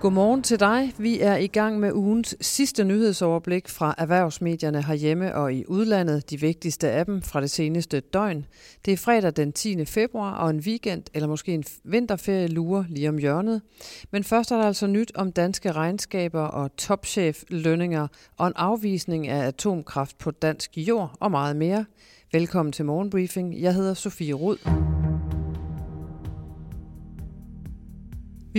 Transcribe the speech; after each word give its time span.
Godmorgen 0.00 0.42
til 0.42 0.60
dig. 0.60 0.92
Vi 0.98 1.20
er 1.20 1.36
i 1.36 1.46
gang 1.46 1.80
med 1.80 1.92
ugens 1.92 2.36
sidste 2.40 2.84
nyhedsoverblik 2.84 3.68
fra 3.68 3.94
erhvervsmedierne 3.98 4.82
herhjemme 4.82 5.34
og 5.34 5.54
i 5.54 5.64
udlandet, 5.66 6.30
de 6.30 6.40
vigtigste 6.40 6.90
af 6.90 7.06
dem 7.06 7.22
fra 7.22 7.40
det 7.40 7.50
seneste 7.50 8.00
døgn. 8.00 8.46
Det 8.84 8.92
er 8.92 8.96
fredag 8.96 9.32
den 9.36 9.52
10. 9.52 9.84
februar, 9.84 10.34
og 10.34 10.50
en 10.50 10.58
weekend 10.58 11.02
eller 11.14 11.28
måske 11.28 11.52
en 11.52 11.64
vinterferie 11.84 12.46
lurer 12.46 12.84
lige 12.88 13.08
om 13.08 13.18
hjørnet. 13.18 13.62
Men 14.10 14.24
først 14.24 14.50
er 14.50 14.56
der 14.56 14.64
altså 14.64 14.86
nyt 14.86 15.12
om 15.14 15.32
danske 15.32 15.72
regnskaber 15.72 16.42
og 16.42 16.76
topchef 16.76 17.42
lønninger 17.48 18.06
og 18.36 18.46
en 18.46 18.52
afvisning 18.56 19.28
af 19.28 19.46
atomkraft 19.46 20.18
på 20.18 20.30
dansk 20.30 20.70
jord 20.76 21.16
og 21.20 21.30
meget 21.30 21.56
mere. 21.56 21.84
Velkommen 22.32 22.72
til 22.72 22.84
Morgenbriefing. 22.84 23.60
Jeg 23.60 23.74
hedder 23.74 23.94
Sofie 23.94 24.32
Rud. 24.32 24.58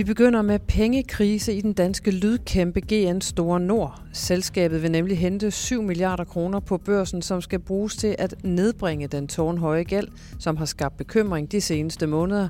Vi 0.00 0.04
begynder 0.04 0.42
med 0.42 0.58
pengekrise 0.58 1.54
i 1.54 1.60
den 1.60 1.72
danske 1.72 2.10
lydkæmpe 2.10 2.80
GN 2.80 3.20
Store 3.20 3.60
Nord. 3.60 4.02
Selskabet 4.12 4.82
vil 4.82 4.90
nemlig 4.90 5.18
hente 5.18 5.50
7 5.50 5.82
milliarder 5.82 6.24
kroner 6.24 6.60
på 6.60 6.78
børsen, 6.78 7.22
som 7.22 7.40
skal 7.40 7.58
bruges 7.58 7.96
til 7.96 8.16
at 8.18 8.34
nedbringe 8.44 9.06
den 9.06 9.28
tårnhøje 9.28 9.84
gæld, 9.84 10.08
som 10.38 10.56
har 10.56 10.64
skabt 10.64 10.96
bekymring 10.96 11.52
de 11.52 11.60
seneste 11.60 12.06
måneder. 12.06 12.48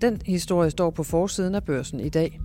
Den 0.00 0.20
historie 0.26 0.70
står 0.70 0.90
på 0.90 1.02
forsiden 1.02 1.54
af 1.54 1.64
børsen 1.64 2.00
i 2.00 2.08
dag. 2.08 2.40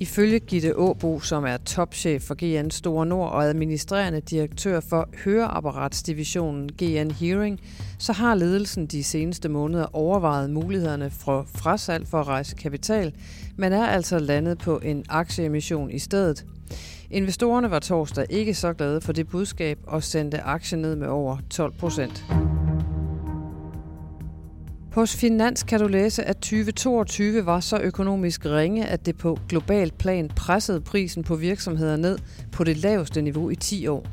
Ifølge 0.00 0.38
Gitte 0.38 0.76
Åbo, 0.76 1.20
som 1.20 1.44
er 1.44 1.56
topchef 1.56 2.22
for 2.22 2.34
GN 2.34 2.70
Store 2.70 3.06
Nord 3.06 3.32
og 3.32 3.44
administrerende 3.44 4.20
direktør 4.20 4.80
for 4.80 5.08
høreapparatsdivisionen 5.24 6.68
GN 6.68 7.10
Hearing, 7.10 7.60
så 7.98 8.12
har 8.12 8.34
ledelsen 8.34 8.86
de 8.86 9.04
seneste 9.04 9.48
måneder 9.48 9.96
overvejet 9.96 10.50
mulighederne 10.50 11.10
for 11.10 11.46
frasalg 11.54 12.06
for 12.06 12.20
at 12.20 12.26
rejse 12.26 12.56
kapital, 12.56 13.12
men 13.56 13.72
er 13.72 13.86
altså 13.86 14.18
landet 14.18 14.58
på 14.58 14.78
en 14.78 15.04
aktieemission 15.08 15.90
i 15.90 15.98
stedet. 15.98 16.44
Investorerne 17.10 17.70
var 17.70 17.78
torsdag 17.78 18.26
ikke 18.30 18.54
så 18.54 18.72
glade 18.72 19.00
for 19.00 19.12
det 19.12 19.28
budskab 19.28 19.78
og 19.86 20.02
sendte 20.02 20.40
aktien 20.40 20.82
ned 20.82 20.96
med 20.96 21.08
over 21.08 21.38
12 21.50 21.72
procent. 21.72 22.24
Hos 24.98 25.16
Finans 25.16 25.62
kan 25.62 25.80
du 25.80 25.88
læse, 25.88 26.24
at 26.24 26.36
2022 26.36 27.46
var 27.46 27.60
så 27.60 27.78
økonomisk 27.78 28.46
ringe, 28.46 28.86
at 28.86 29.06
det 29.06 29.16
på 29.16 29.38
global 29.48 29.92
plan 29.98 30.28
pressede 30.28 30.80
prisen 30.80 31.22
på 31.22 31.36
virksomheder 31.36 31.96
ned 31.96 32.18
på 32.52 32.64
det 32.64 32.76
laveste 32.76 33.22
niveau 33.22 33.50
i 33.50 33.56
10 33.56 33.86
år. 33.86 34.06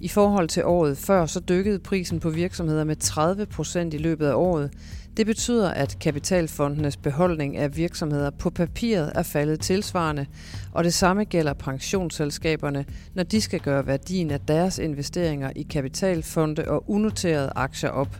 I 0.00 0.08
forhold 0.08 0.48
til 0.48 0.64
året 0.64 0.98
før, 0.98 1.26
så 1.26 1.40
dykkede 1.40 1.78
prisen 1.78 2.20
på 2.20 2.30
virksomheder 2.30 2.84
med 2.84 2.96
30 2.96 3.46
procent 3.46 3.94
i 3.94 3.98
løbet 3.98 4.26
af 4.26 4.34
året. 4.34 4.70
Det 5.16 5.26
betyder, 5.26 5.70
at 5.70 5.96
kapitalfondenes 6.00 6.96
beholdning 6.96 7.56
af 7.56 7.76
virksomheder 7.76 8.30
på 8.30 8.50
papiret 8.50 9.12
er 9.14 9.22
faldet 9.22 9.60
tilsvarende, 9.60 10.26
og 10.72 10.84
det 10.84 10.94
samme 10.94 11.24
gælder 11.24 11.52
pensionsselskaberne, 11.52 12.84
når 13.14 13.22
de 13.22 13.40
skal 13.40 13.60
gøre 13.60 13.86
værdien 13.86 14.30
af 14.30 14.40
deres 14.40 14.78
investeringer 14.78 15.50
i 15.56 15.62
kapitalfonde 15.62 16.68
og 16.68 16.90
unoterede 16.90 17.52
aktier 17.56 17.90
op. 17.90 18.16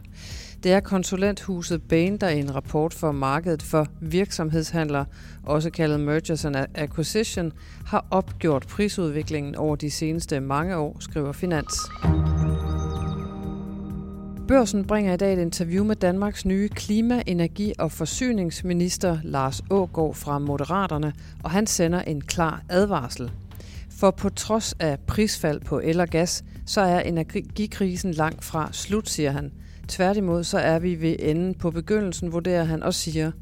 Det 0.63 0.73
er 0.73 0.81
konsulenthuset 0.81 1.83
Bain, 1.83 2.17
der 2.17 2.29
i 2.29 2.41
en 2.41 2.55
rapport 2.55 2.95
for 2.95 3.13
markedet 3.13 3.63
for 3.63 3.87
virksomhedshandler, 4.01 5.05
også 5.43 5.71
kaldet 5.71 6.01
Mergers 6.01 6.45
and 6.45 6.57
Acquisition, 6.75 7.53
har 7.87 8.07
opgjort 8.11 8.67
prisudviklingen 8.67 9.55
over 9.55 9.77
de 9.77 9.91
seneste 9.91 10.41
mange 10.41 10.77
år, 10.77 10.97
skriver 11.01 11.33
Finans. 11.33 11.75
Børsen 14.49 14.85
bringer 14.85 15.15
i 15.15 15.17
dag 15.17 15.33
et 15.33 15.39
interview 15.39 15.85
med 15.85 15.97
Danmarks 15.97 16.45
nye 16.45 16.69
klima-, 16.69 17.23
energi- 17.27 17.75
og 17.79 17.93
forsyningsminister 17.93 19.19
Lars 19.25 19.63
Ågård 19.71 20.15
fra 20.15 20.39
Moderaterne, 20.39 21.13
og 21.43 21.51
han 21.51 21.67
sender 21.67 22.01
en 22.01 22.21
klar 22.21 22.63
advarsel. 22.69 23.31
For 23.91 24.11
på 24.11 24.29
trods 24.29 24.75
af 24.81 24.99
prisfald 25.07 25.61
på 25.61 25.81
el 25.85 26.01
og 26.01 26.09
gas, 26.09 26.45
så 26.67 26.81
er 26.81 27.01
energikrisen 27.01 28.13
langt 28.13 28.45
fra 28.45 28.69
slut, 28.73 29.09
siger 29.09 29.31
han. 29.31 29.53
Tværtimod 29.89 30.45
så 30.45 30.59
er 30.59 30.79
vi 30.79 31.01
ved 31.01 31.17
enden 31.19 31.55
på 31.55 31.71
begyndelsen, 31.71 32.33
vurderer 32.33 32.65
han 32.65 32.83
og 32.83 32.95
siger, 32.95 33.33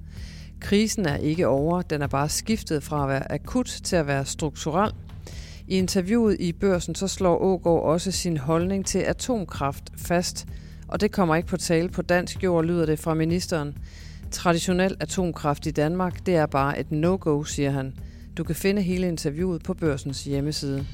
krisen 0.61 1.07
er 1.07 1.17
ikke 1.17 1.47
over, 1.47 1.83
den 1.83 2.03
er 2.03 2.07
bare 2.07 2.29
skiftet 2.29 2.83
fra 2.83 3.03
at 3.03 3.09
være 3.09 3.33
akut 3.33 3.81
til 3.85 3.97
at 3.97 4.07
være 4.07 4.25
strukturel. 4.25 4.93
I 5.69 5.79
interviewet 5.79 6.37
i 6.41 6.53
børsen 6.53 6.95
så 6.95 7.09
slår 7.09 7.39
Ågaard 7.39 7.83
også 7.83 8.11
sin 8.11 8.37
holdning 8.37 8.87
til 8.87 8.99
atomkraft 8.99 9.85
fast, 9.97 10.47
og 10.89 11.01
det 11.01 11.13
kommer 11.13 11.37
ikke 11.37 11.49
på 11.49 11.57
tale 11.57 11.89
på 11.89 12.03
dansk 12.03 12.45
jord, 12.45 12.65
lyder 12.65 12.87
det 12.87 12.99
fra 12.99 13.15
ministeren. 13.15 13.79
Traditionel 14.31 14.97
atomkraft 15.01 15.67
i 15.67 15.71
Danmark, 15.71 16.27
det 16.27 16.37
er 16.37 16.47
bare 16.47 16.81
et 16.81 16.93
no-go, 16.93 17.45
siger 17.45 17.71
han. 17.71 17.95
Du 18.37 18.45
kan 18.45 18.55
finde 18.55 18.83
hele 18.83 19.09
interviewet 19.09 19.63
på 19.63 19.75
børsens 19.75 20.25
hjemmeside. 20.25 20.87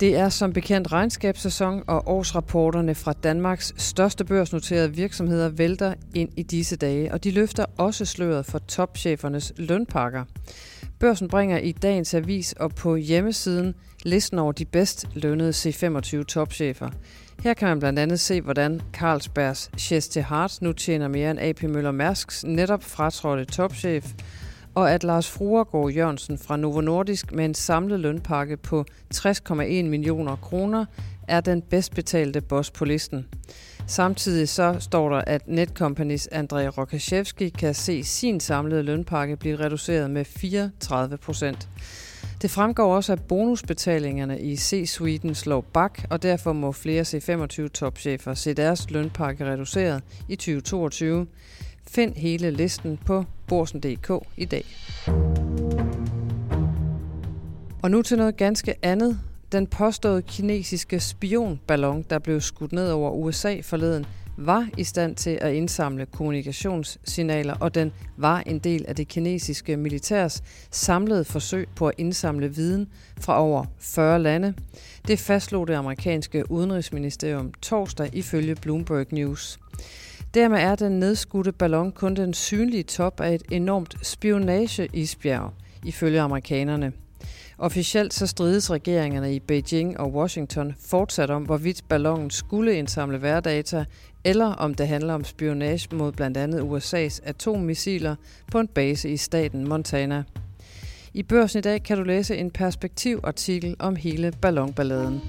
Det 0.00 0.16
er 0.16 0.28
som 0.28 0.52
bekendt 0.52 0.92
regnskabssæson, 0.92 1.82
og 1.86 2.08
årsrapporterne 2.08 2.94
fra 2.94 3.12
Danmarks 3.12 3.74
største 3.76 4.24
børsnoterede 4.24 4.94
virksomheder 4.94 5.48
vælter 5.48 5.94
ind 6.14 6.28
i 6.36 6.42
disse 6.42 6.76
dage, 6.76 7.12
og 7.12 7.24
de 7.24 7.30
løfter 7.30 7.64
også 7.78 8.04
sløret 8.04 8.46
for 8.46 8.58
topchefernes 8.58 9.52
lønpakker. 9.56 10.24
Børsen 11.00 11.28
bringer 11.28 11.58
i 11.58 11.72
dagens 11.72 12.14
avis 12.14 12.52
og 12.52 12.74
på 12.74 12.96
hjemmesiden 12.96 13.74
listen 14.02 14.38
over 14.38 14.52
de 14.52 14.64
bedst 14.64 15.06
lønnede 15.14 15.50
C25 15.50 16.22
topchefer. 16.22 16.90
Her 17.42 17.54
kan 17.54 17.68
man 17.68 17.78
blandt 17.78 17.98
andet 17.98 18.20
se, 18.20 18.40
hvordan 18.40 18.80
Carlsbergs 18.92 19.70
Chester 19.78 20.22
Hart 20.22 20.58
nu 20.60 20.72
tjener 20.72 21.08
mere 21.08 21.30
end 21.30 21.40
AP 21.40 21.62
Møller 21.62 21.92
Mærsks 21.92 22.44
netop 22.44 22.82
fratrådte 22.82 23.44
topchef, 23.44 24.06
og 24.74 24.92
at 24.92 25.04
Lars 25.04 25.30
Fruergaard 25.30 25.90
Jørgensen 25.90 26.38
fra 26.38 26.56
Novo 26.56 26.80
Nordisk 26.80 27.32
med 27.32 27.44
en 27.44 27.54
samlet 27.54 28.00
lønpakke 28.00 28.56
på 28.56 28.84
60,1 29.14 29.62
millioner 29.62 30.36
kroner 30.36 30.84
er 31.28 31.40
den 31.40 31.62
bedst 31.62 31.94
betalte 31.94 32.40
boss 32.40 32.70
på 32.70 32.84
listen. 32.84 33.26
Samtidig 33.86 34.48
så 34.48 34.76
står 34.80 35.08
der, 35.08 35.22
at 35.26 35.48
Netcompanies 35.48 36.26
Andrej 36.32 36.68
Rokashevski 36.68 37.48
kan 37.48 37.74
se 37.74 38.04
sin 38.04 38.40
samlede 38.40 38.82
lønpakke 38.82 39.36
blive 39.36 39.56
reduceret 39.56 40.10
med 40.10 40.24
34 40.24 41.16
procent. 41.16 41.68
Det 42.42 42.50
fremgår 42.50 42.96
også, 42.96 43.12
at 43.12 43.22
bonusbetalingerne 43.22 44.40
i 44.40 44.56
C-suiten 44.56 45.34
slår 45.34 45.60
bak, 45.60 46.00
og 46.10 46.22
derfor 46.22 46.52
må 46.52 46.72
flere 46.72 47.02
C25-topchefer 47.02 48.34
se 48.34 48.54
deres 48.54 48.90
lønpakke 48.90 49.44
reduceret 49.44 50.02
i 50.28 50.36
2022. 50.36 51.26
Find 51.86 52.14
hele 52.14 52.50
listen 52.50 52.98
på 53.06 53.24
borsen.dk 53.46 54.10
i 54.36 54.44
dag. 54.44 54.64
Og 57.82 57.90
nu 57.90 58.02
til 58.02 58.16
noget 58.18 58.36
ganske 58.36 58.74
andet. 58.82 59.20
Den 59.52 59.66
påståede 59.66 60.22
kinesiske 60.22 61.00
spionballon, 61.00 62.04
der 62.10 62.18
blev 62.18 62.40
skudt 62.40 62.72
ned 62.72 62.90
over 62.90 63.10
USA 63.10 63.60
forleden, 63.62 64.06
var 64.36 64.68
i 64.78 64.84
stand 64.84 65.16
til 65.16 65.38
at 65.40 65.54
indsamle 65.54 66.06
kommunikationssignaler, 66.06 67.54
og 67.60 67.74
den 67.74 67.92
var 68.16 68.42
en 68.46 68.58
del 68.58 68.84
af 68.88 68.96
det 68.96 69.08
kinesiske 69.08 69.76
militærs 69.76 70.42
samlede 70.70 71.24
forsøg 71.24 71.68
på 71.76 71.88
at 71.88 71.94
indsamle 71.98 72.54
viden 72.54 72.88
fra 73.20 73.40
over 73.40 73.64
40 73.78 74.22
lande. 74.22 74.54
Det 75.08 75.18
fastslog 75.18 75.68
det 75.68 75.74
amerikanske 75.74 76.50
udenrigsministerium 76.50 77.52
torsdag 77.62 78.10
ifølge 78.12 78.54
Bloomberg 78.54 79.06
News. 79.10 79.58
Dermed 80.34 80.58
er 80.58 80.74
den 80.74 80.92
nedskudte 80.92 81.52
ballon 81.52 81.92
kun 81.92 82.14
den 82.14 82.34
synlige 82.34 82.82
top 82.82 83.20
af 83.20 83.34
et 83.34 83.42
enormt 83.50 84.06
spionageisbjerg, 84.06 85.52
ifølge 85.84 86.20
amerikanerne. 86.20 86.92
Officielt 87.58 88.14
så 88.14 88.26
strides 88.26 88.70
regeringerne 88.70 89.34
i 89.34 89.40
Beijing 89.40 90.00
og 90.00 90.12
Washington 90.12 90.74
fortsat 90.80 91.30
om, 91.30 91.42
hvorvidt 91.42 91.82
ballonen 91.88 92.30
skulle 92.30 92.74
indsamle 92.74 93.22
værdata, 93.22 93.84
eller 94.24 94.46
om 94.46 94.74
det 94.74 94.88
handler 94.88 95.14
om 95.14 95.24
spionage 95.24 95.96
mod 95.96 96.12
blandt 96.12 96.36
andet 96.36 96.60
USA's 96.60 97.20
atommissiler 97.24 98.16
på 98.52 98.60
en 98.60 98.68
base 98.68 99.08
i 99.08 99.16
staten 99.16 99.68
Montana. 99.68 100.24
I 101.14 101.22
børsen 101.22 101.58
i 101.58 101.62
dag 101.62 101.82
kan 101.82 101.96
du 101.98 102.02
læse 102.02 102.36
en 102.36 102.50
perspektivartikel 102.50 103.76
om 103.78 103.96
hele 103.96 104.32
ballonballaden. 104.40 105.20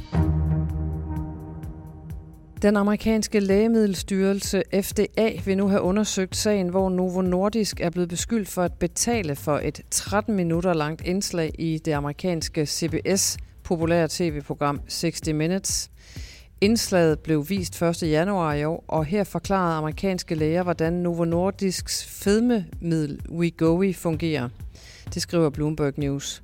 Den 2.61 2.77
amerikanske 2.77 3.39
lægemiddelstyrelse 3.39 4.63
FDA 4.81 5.39
vil 5.45 5.57
nu 5.57 5.67
have 5.67 5.81
undersøgt 5.81 6.35
sagen, 6.35 6.69
hvor 6.69 6.89
Novo 6.89 7.21
Nordisk 7.21 7.79
er 7.79 7.89
blevet 7.89 8.09
beskyldt 8.09 8.49
for 8.49 8.63
at 8.63 8.73
betale 8.73 9.35
for 9.35 9.59
et 9.63 9.81
13 9.91 10.35
minutter 10.35 10.73
langt 10.73 11.01
indslag 11.01 11.51
i 11.59 11.77
det 11.85 11.91
amerikanske 11.91 12.65
CBS 12.65 13.37
populære 13.63 14.07
tv-program 14.09 14.81
60 14.87 15.27
Minutes. 15.33 15.91
Indslaget 16.61 17.19
blev 17.19 17.49
vist 17.49 17.81
1. 17.81 18.03
januar 18.03 18.53
i 18.53 18.63
år, 18.63 18.83
og 18.87 19.05
her 19.05 19.23
forklarede 19.23 19.75
amerikanske 19.75 20.35
læger, 20.35 20.63
hvordan 20.63 20.93
Novo 20.93 21.25
Nordisks 21.25 22.05
fedmemiddel 22.05 23.19
Wegovy 23.29 23.95
fungerer. 23.95 24.49
Det 25.13 25.21
skriver 25.21 25.49
Bloomberg 25.49 25.93
News. 25.97 26.43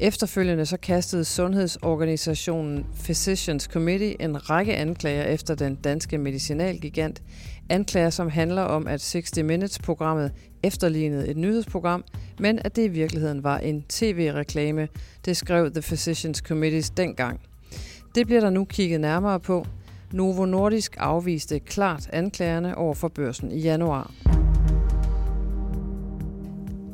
Efterfølgende 0.00 0.66
så 0.66 0.76
kastede 0.76 1.24
sundhedsorganisationen 1.24 2.86
Physicians 3.04 3.64
Committee 3.64 4.22
en 4.22 4.50
række 4.50 4.76
anklager 4.76 5.24
efter 5.24 5.54
den 5.54 5.74
danske 5.74 6.18
medicinalgigant. 6.18 7.22
Anklager, 7.68 8.10
som 8.10 8.28
handler 8.28 8.62
om, 8.62 8.86
at 8.86 9.00
60 9.00 9.36
Minutes-programmet 9.36 10.32
efterlignede 10.62 11.28
et 11.28 11.36
nyhedsprogram, 11.36 12.04
men 12.38 12.58
at 12.64 12.76
det 12.76 12.84
i 12.84 12.88
virkeligheden 12.88 13.44
var 13.44 13.58
en 13.58 13.82
tv-reklame. 13.82 14.88
Det 15.24 15.36
skrev 15.36 15.70
The 15.70 15.82
Physicians 15.82 16.38
Committees 16.38 16.90
dengang. 16.90 17.40
Det 18.14 18.26
bliver 18.26 18.40
der 18.40 18.50
nu 18.50 18.64
kigget 18.64 19.00
nærmere 19.00 19.40
på. 19.40 19.66
Novo 20.12 20.44
Nordisk 20.44 20.96
afviste 20.98 21.58
klart 21.58 22.08
anklagerne 22.12 22.76
over 22.76 22.94
for 22.94 23.08
børsen 23.08 23.52
i 23.52 23.58
januar. 23.58 24.12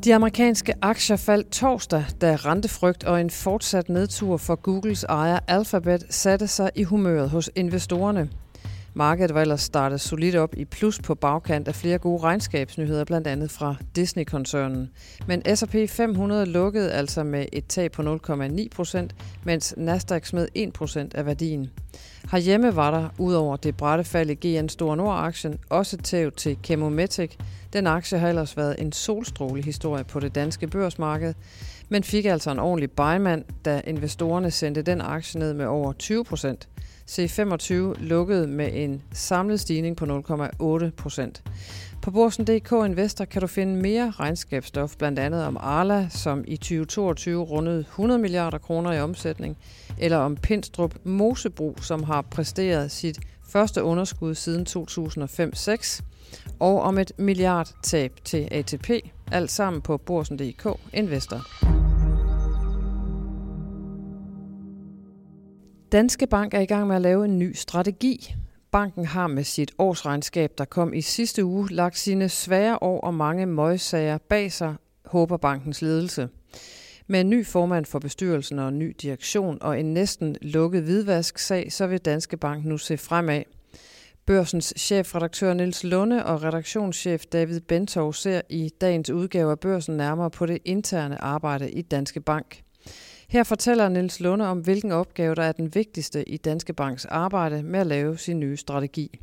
De 0.03 0.15
amerikanske 0.15 0.73
aktier 0.81 1.15
faldt 1.15 1.51
torsdag, 1.51 2.05
da 2.21 2.35
rentefrygt 2.35 3.03
og 3.03 3.21
en 3.21 3.29
fortsat 3.29 3.89
nedtur 3.89 4.37
for 4.37 4.55
Googles 4.55 5.03
ejer 5.03 5.39
Alphabet 5.47 6.03
satte 6.09 6.47
sig 6.47 6.71
i 6.75 6.83
humøret 6.83 7.29
hos 7.29 7.49
investorerne. 7.55 8.29
Markedet 8.95 9.33
var 9.33 9.41
ellers 9.41 9.61
startet 9.61 10.01
solidt 10.01 10.35
op 10.35 10.53
i 10.57 10.65
plus 10.65 10.99
på 10.99 11.15
bagkant 11.15 11.67
af 11.67 11.75
flere 11.75 11.97
gode 11.97 12.23
regnskabsnyheder, 12.23 13.03
blandt 13.03 13.27
andet 13.27 13.51
fra 13.51 13.75
Disney-koncernen. 13.95 14.89
Men 15.27 15.55
S&P 15.55 15.75
500 15.89 16.45
lukkede 16.45 16.91
altså 16.91 17.23
med 17.23 17.45
et 17.51 17.65
tab 17.67 17.91
på 17.91 18.01
0,9 18.01 18.67
procent, 18.75 19.15
mens 19.43 19.73
Nasdaq 19.77 20.25
smed 20.25 20.47
1 20.55 20.73
procent 20.73 21.13
af 21.13 21.25
værdien. 21.25 21.69
Herhjemme 22.31 22.75
var 22.75 22.91
der, 22.91 23.09
udover 23.17 23.57
det 23.57 23.77
brætte 23.77 24.03
fald 24.03 24.29
i 24.29 24.47
GN 24.47 24.69
Store 24.69 24.97
Nord-aktien, 24.97 25.59
også 25.69 25.97
tæv 25.97 26.31
til 26.31 26.57
Chemometic. 26.63 27.31
Den 27.73 27.87
aktie 27.87 28.19
har 28.19 28.29
ellers 28.29 28.57
været 28.57 28.75
en 28.79 28.91
solstråle 28.91 29.63
historie 29.63 30.03
på 30.03 30.19
det 30.19 30.35
danske 30.35 30.67
børsmarked, 30.67 31.33
men 31.89 32.03
fik 32.03 32.25
altså 32.25 32.51
en 32.51 32.59
ordentlig 32.59 32.91
buyman, 32.91 33.45
da 33.65 33.81
investorerne 33.87 34.51
sendte 34.51 34.81
den 34.81 35.01
aktie 35.01 35.39
ned 35.39 35.53
med 35.53 35.65
over 35.65 35.93
20 35.93 36.23
procent. 36.23 36.69
C25 37.09 37.73
lukkede 38.03 38.47
med 38.47 38.69
en 38.73 39.01
samlet 39.13 39.59
stigning 39.59 39.97
på 39.97 40.05
0,8 40.05 40.89
procent. 40.89 41.43
På 42.01 42.11
Borsen.dk 42.11 42.71
Investor 42.71 43.25
kan 43.25 43.41
du 43.41 43.47
finde 43.47 43.75
mere 43.75 44.13
regnskabsstof, 44.19 44.95
blandt 44.97 45.19
andet 45.19 45.45
om 45.45 45.57
Arla, 45.59 46.07
som 46.09 46.43
i 46.47 46.57
2022 46.57 47.43
rundede 47.43 47.79
100 47.79 48.21
milliarder 48.21 48.57
kroner 48.57 48.91
i 48.93 49.01
omsætning, 49.01 49.57
eller 49.99 50.17
om 50.17 50.35
Pindstrup 50.35 50.95
Mosebro, 51.03 51.75
som 51.81 52.03
har 52.03 52.21
præsteret 52.21 52.91
sit 52.91 53.19
første 53.47 53.83
underskud 53.83 54.35
siden 54.35 54.65
2005-6, 54.69 56.01
og 56.59 56.81
om 56.81 56.97
et 56.97 57.11
milliardtab 57.17 58.11
til 58.23 58.47
ATP, 58.51 58.89
alt 59.31 59.51
sammen 59.51 59.81
på 59.81 59.97
Borsen.dk 59.97 60.67
Investor. 60.93 61.62
Danske 65.93 66.27
Bank 66.27 66.53
er 66.53 66.59
i 66.59 66.65
gang 66.65 66.87
med 66.87 66.95
at 66.95 67.01
lave 67.01 67.25
en 67.25 67.39
ny 67.39 67.53
strategi. 67.53 68.35
Banken 68.71 69.05
har 69.05 69.27
med 69.27 69.43
sit 69.43 69.71
årsregnskab, 69.77 70.51
der 70.57 70.65
kom 70.65 70.93
i 70.93 71.01
sidste 71.01 71.45
uge, 71.45 71.71
lagt 71.71 71.97
sine 71.97 72.29
svære 72.29 72.83
år 72.83 73.01
og 73.01 73.13
mange 73.13 73.45
møgssager 73.45 74.17
bag 74.17 74.51
sig, 74.51 74.75
håber 75.05 75.37
bankens 75.37 75.81
ledelse. 75.81 76.29
Med 77.07 77.21
en 77.21 77.29
ny 77.29 77.45
formand 77.45 77.85
for 77.85 77.99
bestyrelsen 77.99 78.59
og 78.59 78.69
en 78.69 78.79
ny 78.79 78.95
direktion 79.01 79.57
og 79.61 79.79
en 79.79 79.93
næsten 79.93 80.35
lukket 80.41 80.83
hvidvasksag, 80.83 81.71
så 81.71 81.87
vil 81.87 81.99
Danske 81.99 82.37
Bank 82.37 82.65
nu 82.65 82.77
se 82.77 82.97
fremad. 82.97 83.43
Børsens 84.25 84.73
chefredaktør 84.77 85.53
Niels 85.53 85.83
Lunde 85.83 86.25
og 86.25 86.43
redaktionschef 86.43 87.25
David 87.25 87.59
Bentov 87.59 88.13
ser 88.13 88.41
i 88.49 88.69
dagens 88.81 89.09
udgave 89.09 89.51
af 89.51 89.59
Børsen 89.59 89.97
nærmere 89.97 90.31
på 90.31 90.45
det 90.45 90.57
interne 90.65 91.21
arbejde 91.21 91.71
i 91.71 91.81
Danske 91.81 92.19
Bank. 92.21 92.62
Her 93.33 93.43
fortæller 93.43 93.89
Niels 93.89 94.19
Lunde 94.19 94.45
om, 94.45 94.59
hvilken 94.59 94.91
opgave 94.91 95.35
der 95.35 95.43
er 95.43 95.51
den 95.51 95.75
vigtigste 95.75 96.29
i 96.29 96.37
Danske 96.37 96.73
Banks 96.73 97.05
arbejde 97.05 97.63
med 97.63 97.79
at 97.79 97.87
lave 97.87 98.17
sin 98.17 98.39
nye 98.39 98.57
strategi. 98.57 99.19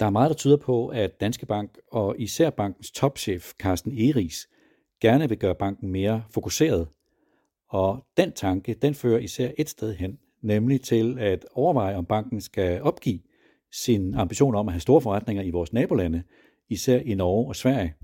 Der 0.00 0.06
er 0.06 0.10
meget, 0.10 0.30
der 0.30 0.36
tyder 0.36 0.56
på, 0.56 0.88
at 0.88 1.20
Danske 1.20 1.46
Bank 1.46 1.78
og 1.92 2.14
især 2.18 2.50
bankens 2.50 2.90
topchef 2.90 3.52
Carsten 3.58 3.92
Eris 3.92 4.48
gerne 5.00 5.28
vil 5.28 5.38
gøre 5.38 5.54
banken 5.54 5.90
mere 5.90 6.22
fokuseret. 6.30 6.88
Og 7.70 8.06
den 8.16 8.32
tanke, 8.32 8.74
den 8.74 8.94
fører 8.94 9.18
især 9.18 9.50
et 9.58 9.68
sted 9.68 9.94
hen, 9.94 10.18
nemlig 10.42 10.80
til 10.80 11.18
at 11.18 11.46
overveje, 11.52 11.96
om 11.96 12.06
banken 12.06 12.40
skal 12.40 12.82
opgive 12.82 13.20
sin 13.72 14.14
ambition 14.14 14.54
om 14.54 14.68
at 14.68 14.72
have 14.72 14.80
store 14.80 15.00
forretninger 15.00 15.42
i 15.42 15.50
vores 15.50 15.72
nabolande, 15.72 16.22
især 16.68 16.98
i 16.98 17.14
Norge 17.14 17.48
og 17.48 17.56
Sverige. 17.56 17.94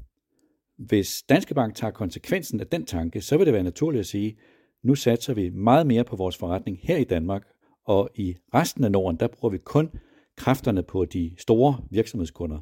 Hvis 0.79 1.23
Danske 1.29 1.55
Bank 1.55 1.75
tager 1.75 1.91
konsekvensen 1.91 2.61
af 2.61 2.67
den 2.67 2.87
tanke, 2.87 3.21
så 3.21 3.37
vil 3.37 3.47
det 3.47 3.55
være 3.55 3.63
naturligt 3.63 4.01
at 4.01 4.07
sige, 4.07 4.37
nu 4.85 4.95
satser 4.95 5.35
vi 5.35 5.51
meget 5.51 5.87
mere 5.87 6.05
på 6.05 6.17
vores 6.17 6.37
forretning 6.37 6.79
her 6.83 6.97
i 6.97 7.05
Danmark, 7.05 7.43
og 7.87 8.11
i 8.15 8.37
resten 8.55 8.85
af 8.85 8.93
Norden, 8.93 9.21
der 9.21 9.29
bruger 9.29 9.53
vi 9.53 9.59
kun 9.59 9.91
kræfterne 10.37 10.83
på 10.83 11.05
de 11.05 11.35
store 11.39 11.77
virksomhedskunder. 11.91 12.59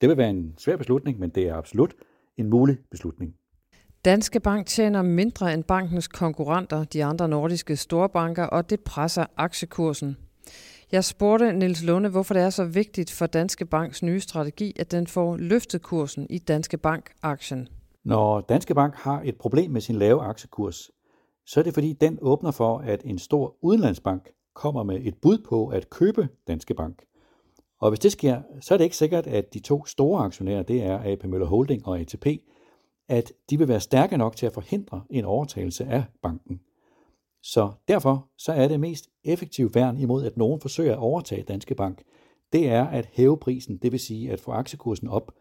Det 0.00 0.08
vil 0.08 0.16
være 0.16 0.30
en 0.30 0.54
svær 0.58 0.76
beslutning, 0.76 1.18
men 1.18 1.30
det 1.30 1.48
er 1.48 1.54
absolut 1.54 1.94
en 2.36 2.50
mulig 2.50 2.78
beslutning. 2.90 3.34
Danske 4.04 4.40
Bank 4.40 4.66
tjener 4.66 5.02
mindre 5.02 5.54
end 5.54 5.64
bankens 5.64 6.08
konkurrenter, 6.08 6.84
de 6.84 7.04
andre 7.04 7.28
nordiske 7.28 7.76
storbanker, 7.76 8.44
og 8.44 8.70
det 8.70 8.80
presser 8.80 9.26
aktiekursen. 9.36 10.16
Jeg 10.92 11.04
spurgte 11.04 11.52
Niels 11.52 11.84
Lunde, 11.84 12.08
hvorfor 12.08 12.34
det 12.34 12.42
er 12.42 12.50
så 12.50 12.64
vigtigt 12.64 13.10
for 13.10 13.26
Danske 13.26 13.66
Banks 13.66 14.02
nye 14.02 14.20
strategi, 14.20 14.72
at 14.78 14.90
den 14.92 15.06
får 15.06 15.36
løftet 15.36 15.82
kursen 15.82 16.26
i 16.30 16.38
Danske 16.38 16.76
Bank-aktien. 16.76 17.68
Når 18.04 18.40
Danske 18.40 18.74
Bank 18.74 18.94
har 18.94 19.22
et 19.24 19.36
problem 19.36 19.70
med 19.70 19.80
sin 19.80 19.94
lave 19.94 20.22
aktiekurs, 20.22 20.90
så 21.48 21.60
er 21.60 21.64
det 21.64 21.74
fordi, 21.74 21.92
den 21.92 22.18
åbner 22.22 22.50
for, 22.50 22.78
at 22.78 23.02
en 23.04 23.18
stor 23.18 23.56
udenlandsbank 23.60 24.32
kommer 24.54 24.82
med 24.82 25.00
et 25.02 25.14
bud 25.22 25.38
på 25.38 25.68
at 25.68 25.90
købe 25.90 26.28
Danske 26.48 26.74
Bank. 26.74 27.04
Og 27.80 27.90
hvis 27.90 27.98
det 27.98 28.12
sker, 28.12 28.42
så 28.60 28.74
er 28.74 28.78
det 28.78 28.84
ikke 28.84 28.96
sikkert, 28.96 29.26
at 29.26 29.54
de 29.54 29.60
to 29.60 29.86
store 29.86 30.24
aktionærer, 30.24 30.62
det 30.62 30.82
er 30.82 31.12
AP 31.12 31.24
Møller 31.24 31.46
Holding 31.46 31.86
og 31.86 32.00
ATP, 32.00 32.26
at 33.08 33.32
de 33.50 33.58
vil 33.58 33.68
være 33.68 33.80
stærke 33.80 34.16
nok 34.16 34.36
til 34.36 34.46
at 34.46 34.52
forhindre 34.52 35.02
en 35.10 35.24
overtagelse 35.24 35.84
af 35.84 36.04
banken. 36.22 36.60
Så 37.42 37.70
derfor 37.88 38.28
så 38.38 38.52
er 38.52 38.68
det 38.68 38.80
mest 38.80 39.10
effektive 39.24 39.74
værn 39.74 39.98
imod, 39.98 40.24
at 40.24 40.36
nogen 40.36 40.60
forsøger 40.60 40.92
at 40.92 40.98
overtage 40.98 41.42
Danske 41.42 41.74
Bank, 41.74 42.02
det 42.52 42.68
er 42.68 42.84
at 42.84 43.08
hæve 43.12 43.38
prisen, 43.38 43.76
det 43.76 43.92
vil 43.92 44.00
sige 44.00 44.32
at 44.32 44.40
få 44.40 44.50
aktiekursen 44.50 45.08
op. 45.08 45.32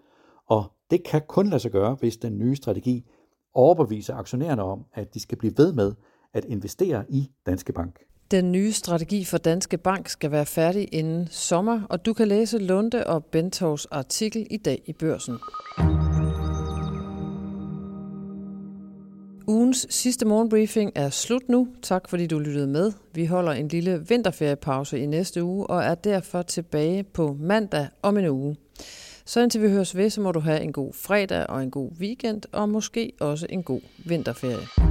Og 0.46 0.66
det 0.92 1.04
kan 1.04 1.22
kun 1.28 1.48
lade 1.48 1.60
sig 1.60 1.72
gøre, 1.72 1.96
hvis 1.96 2.18
den 2.18 2.38
nye 2.38 2.56
strategi 2.56 3.06
overbevise 3.54 4.14
aktionærerne 4.14 4.64
om, 4.64 4.86
at 4.94 5.14
de 5.14 5.20
skal 5.20 5.38
blive 5.38 5.54
ved 5.58 5.74
med 5.74 5.94
at 6.34 6.46
investere 6.46 7.06
i 7.10 7.30
Danske 7.46 7.74
Bank. 7.74 8.00
Den 8.32 8.52
nye 8.52 8.72
strategi 8.72 9.26
for 9.26 9.38
Danske 9.38 9.78
Bank 9.78 10.10
skal 10.10 10.32
være 10.32 10.46
færdig 10.46 10.90
inden 10.92 11.28
sommer, 11.28 11.82
og 11.90 12.06
du 12.06 12.14
kan 12.14 12.28
læse 12.28 12.58
Lunde 12.58 13.08
og 13.08 13.26
Bentovs 13.26 13.86
artikel 13.86 14.48
i 14.52 14.58
dag 14.58 14.82
i 14.86 14.94
børsen. 14.94 15.38
Ugens 19.50 19.88
sidste 19.90 20.26
morgenbriefing 20.26 20.92
er 20.96 21.10
slut 21.10 21.50
nu. 21.50 21.68
Tak 21.82 22.10
fordi 22.10 22.28
du 22.28 22.40
lyttede 22.40 22.68
med. 22.68 22.92
Vi 23.14 23.26
holder 23.26 23.52
en 23.52 23.68
lille 23.68 24.06
vinterferiepause 24.10 25.00
i 25.00 25.06
næste 25.06 25.44
uge 25.44 25.68
og 25.68 25.84
er 25.84 25.96
derfor 25.96 26.42
tilbage 26.42 27.04
på 27.04 27.38
mandag 27.40 27.88
om 28.02 28.18
en 28.18 28.30
uge. 28.30 28.56
Så 29.28 29.42
indtil 29.42 29.62
vi 29.62 29.70
høres 29.70 29.96
ved, 29.96 30.10
så 30.10 30.22
må 30.22 30.32
du 30.32 30.40
have 30.40 30.62
en 30.62 30.72
god 30.72 30.94
fredag 30.94 31.48
og 31.50 31.64
en 31.64 31.72
god 31.72 31.92
weekend, 32.00 32.42
og 32.52 32.70
måske 32.70 33.12
også 33.20 33.48
en 33.50 33.64
god 33.64 33.82
vinterferie. 34.06 34.87